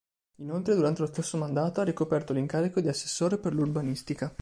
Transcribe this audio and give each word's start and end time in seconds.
Inoltre, 0.37 0.73
durante 0.73 1.01
lo 1.01 1.07
stesso 1.09 1.37
mandato, 1.37 1.79
ha 1.79 1.83
ricoperto 1.83 2.33
l’incarico 2.33 2.81
di 2.81 2.87
assessore 2.87 3.37
per 3.37 3.53
l’Urbanistica. 3.53 4.33